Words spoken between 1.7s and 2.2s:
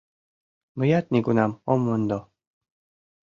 ом мондо.